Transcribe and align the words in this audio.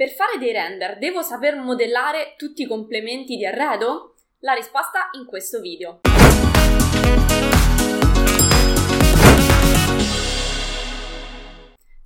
Per 0.00 0.08
fare 0.08 0.38
dei 0.38 0.50
render 0.50 0.96
devo 0.96 1.20
saper 1.20 1.56
modellare 1.56 2.32
tutti 2.38 2.62
i 2.62 2.66
complementi 2.66 3.36
di 3.36 3.44
arredo? 3.44 4.14
La 4.38 4.54
risposta 4.54 5.10
in 5.12 5.26
questo 5.26 5.60
video. 5.60 6.00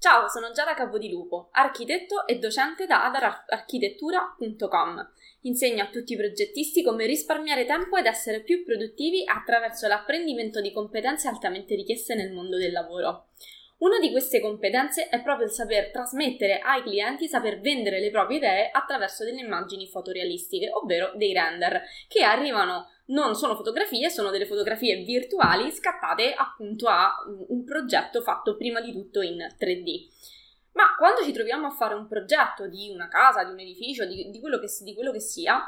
Ciao, 0.00 0.26
sono 0.26 0.50
Giada 0.50 0.74
Capodilupo, 0.74 1.50
architetto 1.52 2.26
e 2.26 2.40
docente 2.40 2.86
da 2.86 3.04
adararchitettura.com. 3.04 5.10
Insegno 5.42 5.84
a 5.84 5.88
tutti 5.88 6.14
i 6.14 6.16
progettisti 6.16 6.82
come 6.82 7.06
risparmiare 7.06 7.64
tempo 7.64 7.96
ed 7.96 8.06
essere 8.06 8.42
più 8.42 8.64
produttivi 8.64 9.22
attraverso 9.24 9.86
l'apprendimento 9.86 10.60
di 10.60 10.72
competenze 10.72 11.28
altamente 11.28 11.76
richieste 11.76 12.16
nel 12.16 12.32
mondo 12.32 12.58
del 12.58 12.72
lavoro. 12.72 13.26
Una 13.84 13.98
di 13.98 14.10
queste 14.10 14.40
competenze 14.40 15.10
è 15.10 15.20
proprio 15.20 15.46
il 15.46 15.52
saper 15.52 15.90
trasmettere 15.90 16.58
ai 16.58 16.80
clienti, 16.80 17.28
saper 17.28 17.60
vendere 17.60 18.00
le 18.00 18.10
proprie 18.10 18.38
idee 18.38 18.70
attraverso 18.72 19.24
delle 19.24 19.40
immagini 19.40 19.86
fotorealistiche, 19.86 20.70
ovvero 20.70 21.12
dei 21.16 21.34
render, 21.34 21.82
che 22.08 22.22
arrivano 22.22 22.88
non 23.08 23.34
sono 23.34 23.54
fotografie, 23.54 24.08
sono 24.08 24.30
delle 24.30 24.46
fotografie 24.46 25.04
virtuali 25.04 25.70
scattate 25.70 26.32
appunto 26.32 26.86
a 26.86 27.12
un 27.48 27.62
progetto 27.64 28.22
fatto 28.22 28.56
prima 28.56 28.80
di 28.80 28.90
tutto 28.90 29.20
in 29.20 29.36
3D. 29.36 30.06
Ma 30.72 30.94
quando 30.96 31.22
ci 31.22 31.32
troviamo 31.32 31.66
a 31.66 31.70
fare 31.70 31.92
un 31.92 32.08
progetto 32.08 32.66
di 32.66 32.88
una 32.88 33.08
casa, 33.08 33.44
di 33.44 33.52
un 33.52 33.60
edificio, 33.60 34.06
di, 34.06 34.30
di, 34.30 34.40
quello, 34.40 34.58
che, 34.60 34.68
di 34.80 34.94
quello 34.94 35.12
che 35.12 35.20
sia, 35.20 35.62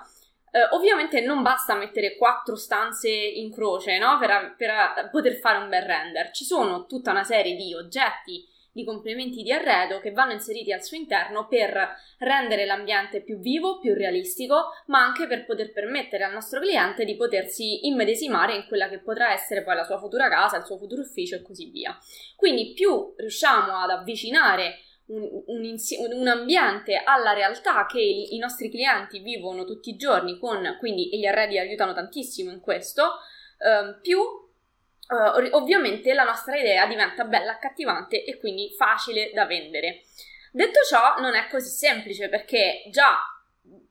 eh, 0.57 0.69
ovviamente 0.71 1.21
non 1.21 1.43
basta 1.43 1.75
mettere 1.75 2.17
quattro 2.17 2.57
stanze 2.57 3.11
in 3.11 3.53
croce 3.53 3.99
no? 3.99 4.17
per, 4.19 4.55
per 4.57 5.11
poter 5.11 5.35
fare 5.35 5.59
un 5.59 5.69
bel 5.69 5.83
render. 5.83 6.31
Ci 6.31 6.45
sono 6.45 6.87
tutta 6.87 7.11
una 7.11 7.25
serie 7.25 7.55
di 7.55 7.75
oggetti, 7.75 8.43
di 8.73 8.83
complementi 8.83 9.43
di 9.43 9.53
arredo 9.53 10.01
che 10.01 10.13
vanno 10.13 10.33
inseriti 10.33 10.73
al 10.73 10.83
suo 10.83 10.97
interno 10.97 11.47
per 11.47 11.95
rendere 12.19 12.65
l'ambiente 12.65 13.23
più 13.23 13.39
vivo, 13.39 13.79
più 13.79 13.93
realistico, 13.93 14.73
ma 14.87 15.05
anche 15.05 15.27
per 15.27 15.45
poter 15.45 15.73
permettere 15.73 16.25
al 16.25 16.33
nostro 16.33 16.61
cliente 16.61 17.05
di 17.05 17.17
potersi 17.17 17.87
immedesimare 17.87 18.55
in 18.55 18.65
quella 18.67 18.89
che 18.89 19.01
potrà 19.01 19.35
essere 19.35 19.63
poi 19.63 19.75
la 19.75 19.85
sua 19.85 19.99
futura 19.99 20.31
casa, 20.31 20.57
il 20.57 20.65
suo 20.65 20.79
futuro 20.79 21.03
ufficio 21.03 21.37
e 21.37 21.43
così 21.43 21.69
via. 21.69 21.95
Quindi 22.35 22.73
più 22.73 23.13
riusciamo 23.15 23.77
ad 23.77 23.91
avvicinare 23.91 24.79
un, 25.07 25.43
un, 25.47 25.77
un, 26.13 26.27
ambiente 26.27 26.97
alla 27.05 27.33
realtà 27.33 27.87
che 27.87 28.01
i, 28.01 28.35
i, 28.35 28.39
nostri 28.39 28.71
clienti 28.71 29.21
vivono 29.21 29.65
tutti 29.65 29.91
i 29.91 29.97
giorni 29.97 30.39
con, 30.39 30.77
quindi 30.79 31.09
gli 31.17 31.27
arredi 31.27 31.59
aiutano 31.59 31.95
tantissimo 31.95 32.51
in 32.51 32.61
questo, 32.61 33.19
eh, 33.59 33.99
più 34.01 34.19
eh, 34.19 35.51
ovviamente 35.53 36.13
la 36.13 36.25
nostra 36.25 36.57
idea 36.57 36.87
diventa 36.87 37.25
bella, 37.25 37.53
accattivante 37.53 38.25
e 38.25 38.39
quindi 38.39 38.75
facile 38.77 39.31
da 39.33 39.47
vendere. 39.47 40.03
Detto 40.51 40.81
ciò, 40.89 41.21
non 41.21 41.35
è 41.35 41.47
così 41.49 41.69
semplice 41.69 42.29
perché 42.29 42.85
già 42.91 43.19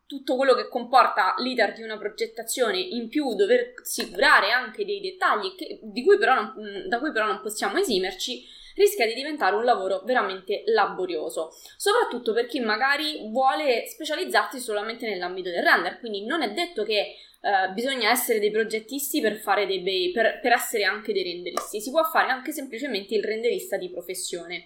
tutto 0.08 0.36
quello 0.36 0.54
che 0.54 0.70
comporta 0.70 1.34
l'iter 1.38 1.74
di 1.74 1.82
una 1.82 1.98
progettazione, 1.98 2.80
in 2.80 3.10
più 3.10 3.34
doversi 3.34 4.10
curare 4.12 4.52
anche 4.52 4.86
dei 4.86 5.02
dettagli 5.02 5.56
che, 5.56 5.80
cui 6.04 6.18
non, 6.36 6.86
da 6.88 7.00
cui 7.00 7.12
però 7.12 7.26
non 7.26 7.42
possiamo 7.42 7.78
esimerci, 7.78 8.44
rischia 8.76 9.08
di 9.08 9.14
diventare 9.14 9.56
un 9.56 9.64
lavoro 9.64 10.02
veramente 10.06 10.64
laborioso, 10.68 11.52
soprattutto 11.78 12.34
per 12.34 12.46
chi 12.46 12.60
magari 12.60 13.30
vuole 13.32 13.86
specializzarsi 13.88 14.60
solamente 14.60 15.08
nell'ambito 15.08 15.50
del 15.50 15.64
render, 15.64 16.00
quindi 16.00 16.26
non 16.26 16.42
è 16.42 16.52
detto 16.52 16.84
che 16.84 17.16
Uh, 17.46 17.72
bisogna 17.74 18.10
essere 18.10 18.40
dei 18.40 18.50
progettisti 18.50 19.22
per 19.22 19.36
dei 19.68 19.82
bei, 19.82 20.10
per, 20.12 20.40
per, 20.42 20.52
essere 20.52 20.84
anche 20.84 21.14
dei 21.14 21.22
renderisti. 21.22 21.80
Si 21.80 21.92
può 21.92 22.04
fare 22.06 22.32
anche 22.32 22.52
semplicemente 22.52 23.14
il 23.14 23.24
renderista 23.24 23.78
di 23.78 23.92
professione. 23.92 24.66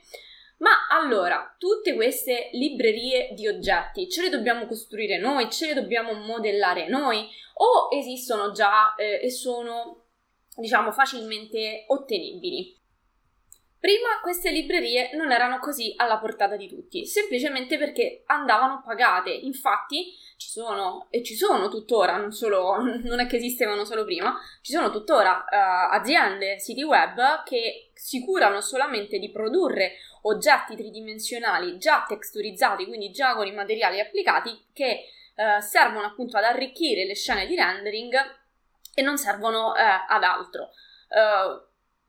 Ma 0.59 0.88
allora, 0.89 1.55
tutte 1.57 1.93
queste 1.93 2.49
librerie 2.53 3.33
di 3.33 3.47
oggetti 3.47 4.09
ce 4.09 4.23
le 4.23 4.29
dobbiamo 4.29 4.65
costruire 4.65 5.17
noi, 5.17 5.49
ce 5.49 5.67
le 5.67 5.73
dobbiamo 5.73 6.13
modellare 6.13 6.88
noi 6.88 7.27
o 7.55 7.89
esistono 7.91 8.52
già 8.52 8.93
eh, 8.95 9.19
e 9.23 9.30
sono, 9.30 10.05
diciamo, 10.55 10.91
facilmente 10.91 11.86
ottenibili? 11.87 12.79
Prima 13.80 14.20
queste 14.22 14.52
librerie 14.52 15.16
non 15.16 15.32
erano 15.32 15.58
così 15.60 15.94
alla 15.95 16.17
portata 16.17 16.58
di 16.58 16.67
tutti, 16.67 17.06
semplicemente 17.06 17.78
perché 17.78 18.23
andavano 18.26 18.84
pagate. 18.86 19.30
Infatti 19.32 20.14
ci 20.36 20.50
sono, 20.50 21.08
e 21.10 21.23
ci 21.23 21.34
sono 21.34 21.70
tuttora, 21.70 22.17
non, 22.17 22.34
solo, 22.34 22.76
non 23.04 23.20
è 23.22 23.26
che 23.26 23.38
esistevano 23.38 23.86
solo 23.86 24.04
prima, 24.04 24.38
ci 24.62 24.73
sono 24.73 24.92
tuttora 24.92 25.45
uh, 25.50 25.94
aziende, 25.94 26.60
siti 26.60 26.84
web 26.84 27.44
che 27.44 27.92
si 27.94 28.20
curano 28.20 28.60
solamente 28.60 29.17
di 29.17 29.32
produrre 29.32 29.94
oggetti 30.23 30.76
tridimensionali 30.76 31.78
già 31.78 32.04
texturizzati, 32.06 32.86
quindi 32.86 33.11
già 33.11 33.34
con 33.34 33.48
i 33.48 33.54
materiali 33.54 34.02
applicati, 34.02 34.66
che 34.73 35.06
uh, 35.36 35.61
servono 35.61 36.06
appunto 36.06 36.36
ad 36.36 36.44
arricchire 36.44 37.06
le 37.06 37.16
scene 37.16 37.46
di 37.46 37.56
rendering 37.56 38.14
e 38.94 39.02
non 39.02 39.17
servono 39.17 39.67
uh, 39.67 39.73
ad 40.08 40.23
altro. 40.23 40.72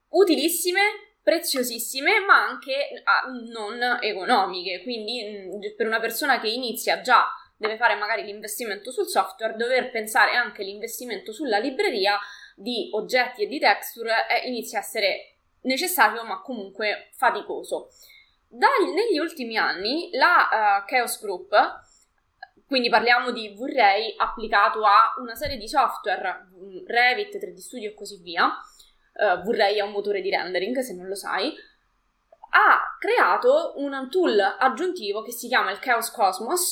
utilissime 0.08 1.09
preziosissime 1.22 2.20
ma 2.20 2.46
anche 2.46 3.02
ah, 3.04 3.28
non 3.52 3.98
economiche. 4.00 4.82
Quindi 4.82 5.22
mm, 5.22 5.76
per 5.76 5.86
una 5.86 6.00
persona 6.00 6.40
che 6.40 6.48
inizia 6.48 7.00
già 7.00 7.26
deve 7.56 7.76
fare 7.76 7.94
magari 7.94 8.24
l'investimento 8.24 8.90
sul 8.90 9.06
software 9.06 9.56
dover 9.56 9.90
pensare 9.90 10.34
anche 10.34 10.62
all'investimento 10.62 11.32
sulla 11.32 11.58
libreria 11.58 12.18
di 12.54 12.88
oggetti 12.92 13.42
e 13.42 13.46
di 13.46 13.58
texture 13.58 14.26
eh, 14.28 14.48
inizia 14.48 14.78
a 14.78 14.82
essere 14.82 15.36
necessario 15.62 16.24
ma 16.24 16.40
comunque 16.40 17.10
faticoso. 17.12 17.90
Da, 18.48 18.68
negli 18.94 19.18
ultimi 19.18 19.56
anni 19.56 20.10
la 20.12 20.80
uh, 20.82 20.84
Chaos 20.84 21.20
Group 21.20 21.54
quindi 22.70 22.88
parliamo 22.88 23.32
di 23.32 23.48
V-Ray 23.48 24.14
applicato 24.16 24.84
a 24.84 25.14
una 25.18 25.34
serie 25.34 25.56
di 25.56 25.66
software 25.66 26.50
mm, 26.54 26.86
Revit, 26.86 27.36
3D 27.36 27.56
Studio 27.56 27.90
e 27.90 27.94
così 27.94 28.20
via 28.22 28.48
uh, 29.12 29.42
vorrei 29.42 29.78
è 29.78 29.82
un 29.82 29.90
motore 29.90 30.20
di 30.20 30.30
rendering, 30.30 30.78
se 30.80 30.94
non 30.94 31.06
lo 31.06 31.14
sai, 31.14 31.52
ha 32.52 32.96
creato 32.98 33.74
un 33.76 34.08
tool 34.10 34.38
aggiuntivo 34.38 35.22
che 35.22 35.32
si 35.32 35.48
chiama 35.48 35.70
il 35.70 35.78
Chaos 35.78 36.10
Cosmos 36.10 36.70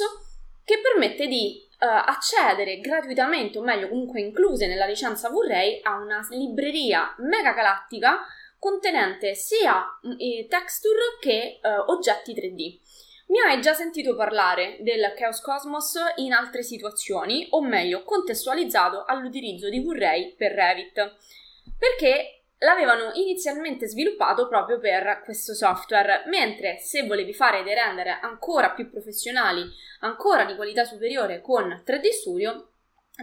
che 0.64 0.80
permette 0.82 1.26
di 1.26 1.66
uh, 1.80 1.86
accedere 1.86 2.80
gratuitamente, 2.80 3.58
o 3.58 3.62
meglio 3.62 3.88
comunque 3.88 4.20
incluse 4.20 4.66
nella 4.66 4.86
licenza 4.86 5.30
V-Ray, 5.30 5.80
a 5.82 5.96
una 5.96 6.26
libreria 6.30 7.14
mega 7.18 7.52
galattica 7.52 8.20
contenente 8.58 9.34
sia 9.34 9.98
eh, 10.18 10.46
texture 10.48 11.16
che 11.20 11.60
uh, 11.62 11.90
oggetti 11.90 12.34
3D. 12.34 12.78
Mi 13.28 13.40
hai 13.40 13.60
già 13.60 13.74
sentito 13.74 14.16
parlare 14.16 14.78
del 14.80 15.12
Chaos 15.16 15.40
Cosmos 15.40 15.94
in 16.16 16.32
altre 16.32 16.62
situazioni, 16.62 17.46
o 17.50 17.62
meglio, 17.62 18.02
contestualizzato 18.02 19.04
all'utilizzo 19.04 19.68
di 19.68 19.80
V-Ray 19.80 20.34
per 20.34 20.52
Revit 20.52 21.16
perché 21.76 22.38
l'avevano 22.58 23.12
inizialmente 23.14 23.86
sviluppato 23.86 24.48
proprio 24.48 24.78
per 24.78 25.22
questo 25.24 25.54
software, 25.54 26.24
mentre 26.26 26.78
se 26.78 27.06
volevi 27.06 27.32
fare 27.32 27.62
dei 27.62 27.74
render 27.74 28.18
ancora 28.22 28.70
più 28.70 28.90
professionali, 28.90 29.62
ancora 30.00 30.44
di 30.44 30.56
qualità 30.56 30.84
superiore 30.84 31.40
con 31.40 31.82
3D 31.86 32.08
Studio, 32.08 32.70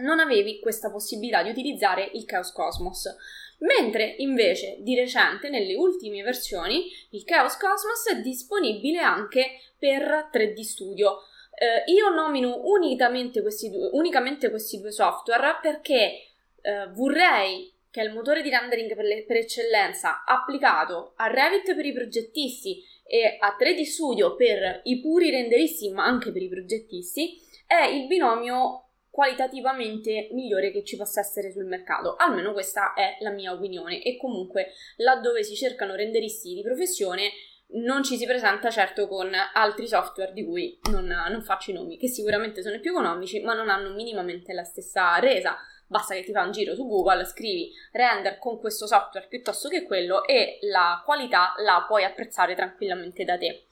non 0.00 0.20
avevi 0.20 0.60
questa 0.60 0.90
possibilità 0.90 1.42
di 1.42 1.50
utilizzare 1.50 2.10
il 2.12 2.24
Chaos 2.24 2.52
Cosmos. 2.52 3.14
Mentre 3.58 4.16
invece 4.18 4.76
di 4.80 4.94
recente, 4.94 5.48
nelle 5.48 5.74
ultime 5.74 6.22
versioni, 6.22 6.90
il 7.10 7.24
Chaos 7.24 7.56
Cosmos 7.56 8.06
è 8.10 8.20
disponibile 8.20 8.98
anche 8.98 9.60
per 9.78 10.28
3D 10.30 10.60
Studio. 10.60 11.20
Eh, 11.58 11.90
io 11.90 12.10
nomino 12.10 12.60
unicamente 12.64 13.40
questi, 13.40 13.70
due, 13.70 13.88
unicamente 13.92 14.50
questi 14.50 14.78
due 14.78 14.92
software 14.92 15.58
perché 15.62 16.26
eh, 16.60 16.88
vorrei 16.92 17.72
che 17.96 18.02
è 18.02 18.04
il 18.04 18.12
motore 18.12 18.42
di 18.42 18.50
rendering 18.50 18.94
per, 18.94 19.06
le, 19.06 19.24
per 19.24 19.38
eccellenza 19.38 20.22
applicato 20.26 21.14
a 21.16 21.28
Revit 21.28 21.74
per 21.74 21.86
i 21.86 21.94
progettisti 21.94 22.84
e 23.06 23.38
a 23.40 23.56
3D 23.58 23.84
Studio 23.84 24.36
per 24.36 24.82
i 24.82 25.00
puri 25.00 25.30
renderisti, 25.30 25.88
ma 25.88 26.04
anche 26.04 26.30
per 26.30 26.42
i 26.42 26.48
progettisti, 26.50 27.40
è 27.66 27.86
il 27.86 28.06
binomio 28.06 28.88
qualitativamente 29.08 30.28
migliore 30.32 30.72
che 30.72 30.84
ci 30.84 30.98
possa 30.98 31.20
essere 31.20 31.50
sul 31.50 31.64
mercato. 31.64 32.16
Almeno 32.16 32.52
questa 32.52 32.92
è 32.92 33.16
la 33.20 33.30
mia 33.30 33.52
opinione. 33.52 34.02
E 34.02 34.18
comunque, 34.18 34.72
laddove 34.96 35.42
si 35.42 35.54
cercano 35.54 35.94
renderisti 35.94 36.52
di 36.52 36.60
professione, 36.60 37.30
non 37.68 38.04
ci 38.04 38.18
si 38.18 38.26
presenta 38.26 38.68
certo 38.68 39.08
con 39.08 39.32
altri 39.54 39.88
software 39.88 40.34
di 40.34 40.44
cui 40.44 40.78
non, 40.90 41.06
non 41.06 41.42
faccio 41.42 41.70
i 41.70 41.74
nomi, 41.74 41.96
che 41.96 42.08
sicuramente 42.08 42.60
sono 42.60 42.78
più 42.78 42.90
economici, 42.90 43.40
ma 43.40 43.54
non 43.54 43.70
hanno 43.70 43.94
minimamente 43.94 44.52
la 44.52 44.64
stessa 44.64 45.18
resa 45.18 45.56
basta 45.86 46.14
che 46.14 46.24
ti 46.24 46.32
fa 46.32 46.42
un 46.42 46.52
giro 46.52 46.74
su 46.74 46.86
Google, 46.86 47.24
scrivi 47.24 47.72
render 47.92 48.38
con 48.38 48.58
questo 48.58 48.86
software 48.86 49.28
piuttosto 49.28 49.68
che 49.68 49.84
quello 49.84 50.24
e 50.24 50.58
la 50.62 51.02
qualità 51.04 51.54
la 51.58 51.84
puoi 51.86 52.04
apprezzare 52.04 52.54
tranquillamente 52.54 53.24
da 53.24 53.38
te. 53.38 53.66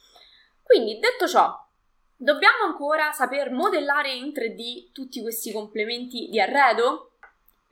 Quindi, 0.62 0.99
detto 0.99 1.26
ciò, 1.26 1.52
dobbiamo 2.16 2.64
ancora 2.64 3.12
saper 3.12 3.50
modellare 3.50 4.12
in 4.12 4.32
3D 4.32 4.93
tutti 4.93 5.20
questi 5.20 5.52
complementi 5.52 6.28
di 6.31 6.40
arredo? 6.40 7.13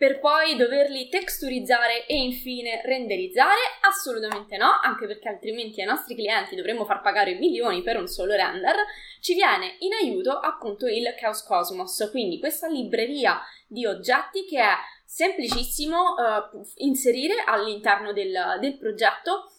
Per 0.02 0.18
poi 0.18 0.56
doverli 0.56 1.08
texturizzare 1.08 2.06
e 2.06 2.16
infine 2.16 2.82
renderizzare? 2.84 3.60
Assolutamente 3.82 4.56
no, 4.56 4.80
anche 4.82 5.06
perché 5.06 5.28
altrimenti 5.28 5.80
ai 5.80 5.86
nostri 5.86 6.16
clienti 6.16 6.56
dovremmo 6.56 6.84
far 6.84 7.00
pagare 7.02 7.34
milioni 7.34 7.82
per 7.82 7.98
un 7.98 8.08
solo 8.08 8.34
render. 8.34 8.74
Ci 9.20 9.34
viene 9.34 9.76
in 9.78 9.92
aiuto 9.92 10.32
appunto 10.32 10.88
il 10.88 11.14
Chaos 11.16 11.44
Cosmos, 11.44 12.08
quindi 12.10 12.40
questa 12.40 12.66
libreria 12.66 13.40
di 13.68 13.86
oggetti 13.86 14.44
che 14.44 14.58
è 14.58 14.74
semplicissimo 15.04 15.96
uh, 15.96 16.66
inserire 16.78 17.44
all'interno 17.46 18.12
del, 18.12 18.58
del 18.58 18.76
progetto 18.78 19.52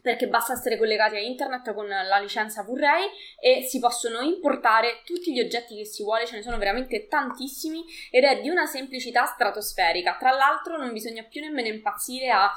perché 0.00 0.28
basta 0.28 0.52
essere 0.52 0.78
collegati 0.78 1.16
a 1.16 1.20
internet 1.20 1.74
con 1.74 1.86
la 1.86 2.18
licenza 2.18 2.62
Vray 2.62 3.08
e 3.38 3.62
si 3.62 3.78
possono 3.78 4.20
importare 4.20 5.02
tutti 5.04 5.32
gli 5.32 5.40
oggetti 5.40 5.76
che 5.76 5.84
si 5.84 6.02
vuole, 6.02 6.26
ce 6.26 6.36
ne 6.36 6.42
sono 6.42 6.58
veramente 6.58 7.06
tantissimi 7.06 7.84
ed 8.10 8.24
è 8.24 8.40
di 8.40 8.48
una 8.48 8.66
semplicità 8.66 9.26
stratosferica. 9.26 10.16
Tra 10.18 10.30
l'altro 10.30 10.76
non 10.76 10.92
bisogna 10.92 11.22
più 11.24 11.40
nemmeno 11.40 11.68
impazzire 11.68 12.30
a 12.30 12.50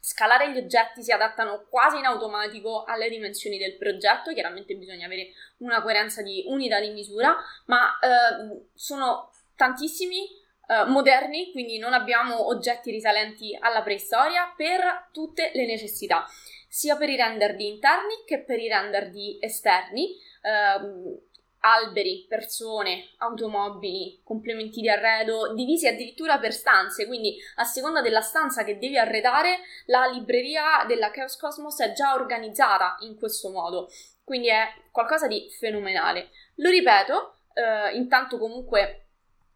scalare 0.00 0.52
gli 0.52 0.56
oggetti, 0.56 1.02
si 1.02 1.12
adattano 1.12 1.66
quasi 1.68 1.98
in 1.98 2.04
automatico 2.04 2.84
alle 2.84 3.10
dimensioni 3.10 3.58
del 3.58 3.76
progetto, 3.76 4.32
chiaramente 4.32 4.74
bisogna 4.74 5.06
avere 5.06 5.32
una 5.58 5.82
coerenza 5.82 6.22
di 6.22 6.44
unità 6.46 6.80
di 6.80 6.90
misura, 6.90 7.36
ma 7.66 7.98
eh, 7.98 8.68
sono 8.74 9.30
tantissimi 9.56 10.46
Uh, 10.68 10.86
moderni, 10.86 11.50
quindi 11.50 11.78
non 11.78 11.94
abbiamo 11.94 12.48
oggetti 12.48 12.90
risalenti 12.90 13.56
alla 13.58 13.80
preistoria 13.80 14.52
per 14.54 15.08
tutte 15.12 15.50
le 15.54 15.64
necessità 15.64 16.26
sia 16.68 16.96
per 16.96 17.08
i 17.08 17.16
render 17.16 17.56
di 17.56 17.66
interni 17.66 18.22
che 18.26 18.42
per 18.44 18.60
i 18.60 18.68
render 18.68 19.10
di 19.10 19.38
esterni. 19.40 20.14
Ehm, 20.42 21.26
alberi, 21.60 22.26
persone, 22.28 23.10
automobili, 23.18 24.20
complementi 24.22 24.80
di 24.80 24.88
arredo, 24.88 25.54
divisi 25.54 25.86
addirittura 25.88 26.38
per 26.38 26.52
stanze, 26.52 27.06
quindi 27.06 27.36
a 27.56 27.64
seconda 27.64 28.00
della 28.00 28.20
stanza 28.20 28.64
che 28.64 28.78
devi 28.78 28.96
arredare, 28.96 29.58
la 29.86 30.06
libreria 30.06 30.84
della 30.86 31.10
Chaos 31.10 31.36
Cosmos 31.36 31.80
è 31.80 31.92
già 31.92 32.14
organizzata 32.14 32.96
in 33.00 33.16
questo 33.18 33.50
modo, 33.50 33.88
quindi 34.22 34.48
è 34.48 34.66
qualcosa 34.92 35.26
di 35.26 35.48
fenomenale. 35.58 36.30
Lo 36.56 36.70
ripeto, 36.70 37.38
eh, 37.54 37.96
intanto 37.96 38.38
comunque 38.38 39.06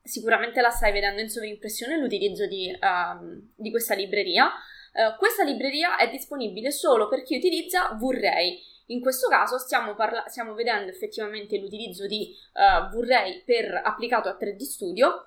sicuramente 0.03 0.61
la 0.61 0.71
stai 0.71 0.93
vedendo 0.93 1.21
in 1.21 1.29
sovrimpressione 1.29 1.97
l'utilizzo 1.97 2.47
di, 2.47 2.77
um, 2.81 3.53
di 3.55 3.71
questa 3.71 3.95
libreria, 3.95 4.51
Uh, 4.93 5.17
questa 5.19 5.43
libreria 5.43 5.97
è 5.97 6.11
disponibile 6.11 6.71
solo 6.71 7.09
per 7.09 7.23
chi 7.23 7.37
utilizza 7.37 7.97
Vray. 8.01 8.61
In 8.87 9.01
questo 9.01 9.29
caso 9.29 9.59
stiamo, 9.59 9.95
parla- 9.95 10.25
stiamo 10.29 10.55
vedendo 10.55 10.91
effettivamente 10.91 11.59
l'utilizzo 11.59 12.07
di 12.07 12.35
uh, 12.55 12.95
Vray 12.95 13.43
per 13.45 13.81
applicato 13.85 14.29
a 14.29 14.37
3D 14.39 14.63
Studio 14.63 15.27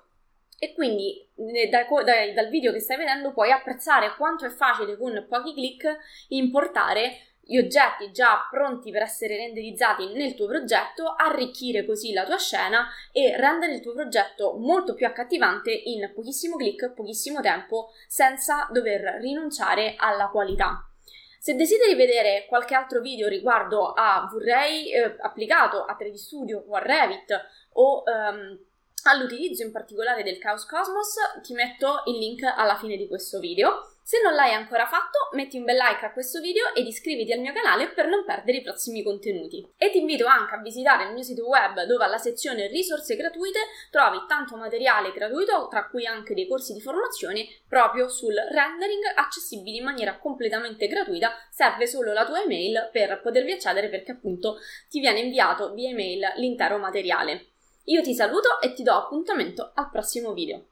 e 0.58 0.72
quindi 0.72 1.28
da, 1.34 1.84
da, 1.84 2.32
dal 2.32 2.48
video 2.48 2.72
che 2.72 2.80
stai 2.80 2.96
vedendo 2.96 3.32
puoi 3.32 3.50
apprezzare 3.50 4.14
quanto 4.16 4.46
è 4.46 4.50
facile 4.50 4.96
con 4.96 5.26
pochi 5.28 5.52
clic 5.52 5.84
importare 6.28 7.18
gli 7.48 7.58
oggetti 7.58 8.10
già 8.10 8.48
pronti 8.50 8.90
per 8.90 9.02
essere 9.02 9.36
renderizzati 9.36 10.12
nel 10.12 10.34
tuo 10.34 10.48
progetto, 10.48 11.14
arricchire 11.16 11.86
così 11.86 12.12
la 12.12 12.24
tua 12.24 12.38
scena 12.38 12.88
e 13.12 13.36
rendere 13.36 13.74
il 13.74 13.80
tuo 13.80 13.94
progetto 13.94 14.56
molto 14.58 14.94
più 14.94 15.06
accattivante 15.06 15.70
in 15.70 16.10
pochissimo 16.12 16.56
clic, 16.56 16.92
pochissimo 16.92 17.40
tempo, 17.40 17.90
senza 18.08 18.68
dover 18.72 19.18
rinunciare 19.20 19.94
alla 19.96 20.26
qualità. 20.26 20.90
Se 21.38 21.54
desideri 21.54 21.94
vedere 21.94 22.46
qualche 22.48 22.74
altro 22.74 23.00
video 23.00 23.28
riguardo 23.28 23.92
a 23.92 24.28
Vray 24.28 24.90
eh, 24.90 25.14
applicato 25.20 25.84
a 25.84 25.96
3D 25.96 26.14
Studio 26.14 26.64
o 26.66 26.74
a 26.74 26.80
Revit 26.80 27.32
o 27.74 28.02
ehm, 28.04 28.58
all'utilizzo 29.04 29.62
in 29.62 29.70
particolare 29.70 30.24
del 30.24 30.38
Chaos 30.38 30.66
Cosmos, 30.66 31.14
ti 31.42 31.54
metto 31.54 32.02
il 32.06 32.18
link 32.18 32.42
alla 32.42 32.74
fine 32.74 32.96
di 32.96 33.06
questo 33.06 33.38
video. 33.38 33.95
Se 34.08 34.22
non 34.22 34.34
l'hai 34.34 34.52
ancora 34.52 34.86
fatto, 34.86 35.30
metti 35.32 35.58
un 35.58 35.64
bel 35.64 35.74
like 35.74 36.04
a 36.04 36.12
questo 36.12 36.40
video 36.40 36.72
ed 36.76 36.86
iscriviti 36.86 37.32
al 37.32 37.40
mio 37.40 37.52
canale 37.52 37.88
per 37.88 38.06
non 38.06 38.24
perdere 38.24 38.58
i 38.58 38.62
prossimi 38.62 39.02
contenuti. 39.02 39.68
E 39.76 39.90
ti 39.90 39.98
invito 39.98 40.26
anche 40.26 40.54
a 40.54 40.60
visitare 40.60 41.06
il 41.06 41.12
mio 41.12 41.24
sito 41.24 41.48
web 41.48 41.82
dove 41.86 42.04
alla 42.04 42.16
sezione 42.16 42.68
risorse 42.68 43.16
gratuite 43.16 43.58
trovi 43.90 44.18
tanto 44.28 44.54
materiale 44.54 45.10
gratuito, 45.10 45.66
tra 45.68 45.88
cui 45.88 46.06
anche 46.06 46.34
dei 46.34 46.46
corsi 46.46 46.72
di 46.72 46.80
formazione 46.80 47.48
proprio 47.68 48.08
sul 48.08 48.34
rendering 48.34 49.02
accessibili 49.16 49.78
in 49.78 49.84
maniera 49.84 50.16
completamente 50.18 50.86
gratuita. 50.86 51.32
Serve 51.50 51.88
solo 51.88 52.12
la 52.12 52.24
tua 52.24 52.40
email 52.40 52.90
per 52.92 53.20
potervi 53.20 53.50
accedere 53.50 53.88
perché 53.88 54.12
appunto 54.12 54.58
ti 54.88 55.00
viene 55.00 55.18
inviato 55.18 55.72
via 55.72 55.90
email 55.90 56.34
l'intero 56.36 56.78
materiale. 56.78 57.46
Io 57.86 58.02
ti 58.02 58.14
saluto 58.14 58.60
e 58.60 58.72
ti 58.72 58.84
do 58.84 58.92
appuntamento 58.92 59.72
al 59.74 59.90
prossimo 59.90 60.32
video. 60.32 60.62